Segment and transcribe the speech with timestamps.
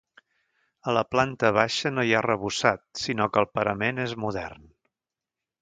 [0.91, 4.69] A la planta baixa, no hi ha arrebossat, sinó que el parament és modern.